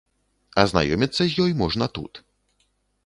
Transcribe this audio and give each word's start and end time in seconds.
Азнаёміцца 0.61 1.19
з 1.25 1.31
ёй 1.45 1.51
можна 1.63 1.85
тут. 1.99 2.13